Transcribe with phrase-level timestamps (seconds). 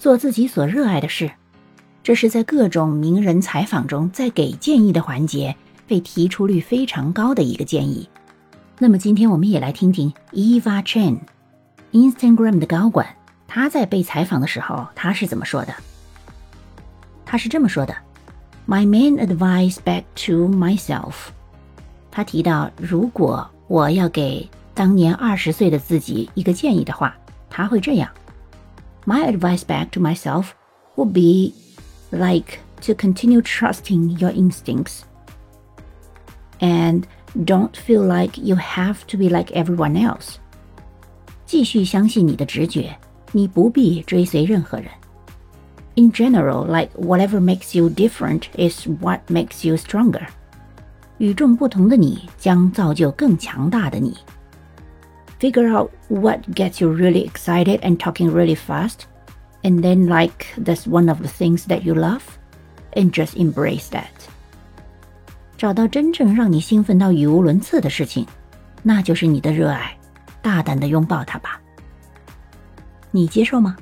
[0.00, 1.30] 做自己所热爱的事。
[2.02, 5.54] 这是在各种名人采访中，在给建议的环节
[5.86, 8.08] 被提出率非常高的一个建议。
[8.78, 13.06] 那么今天我们也来听听 Eva Chen，Instagram 的高管，
[13.46, 15.74] 他在被采访的时候，他是怎么说的？
[17.26, 17.94] 他是这么说的
[18.66, 21.12] ：“My main advice back to myself。”
[22.10, 27.14] 他提到，如果我要给当年二十岁的自己一个建议的话，
[27.50, 28.08] 他会这样
[29.09, 30.49] ：“My advice back to myself
[30.95, 31.53] would be
[32.11, 35.01] like to continue trusting your instincts
[36.59, 37.03] and
[37.43, 40.35] don't feel like you have to be like everyone else.
[41.45, 42.95] 继续相信你的直觉，
[43.31, 44.87] 你不必追随任何人。
[45.95, 50.27] In general, like whatever makes you different is what makes you stronger.
[51.17, 54.17] 与众不同的你将造就更强大的你。
[55.39, 59.05] Figure out what gets you really excited and talking really fast,
[59.63, 62.23] and then like that's one of the things that you love,
[62.93, 64.05] and just embrace that.
[65.57, 68.25] 找到真正让你兴奋到语无伦次的事情，
[68.81, 69.97] 那就是你的热爱，
[70.41, 71.59] 大胆的拥抱它吧。
[73.11, 73.75] 你接受吗？